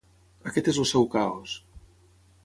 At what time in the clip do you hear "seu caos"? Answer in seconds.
0.91-1.53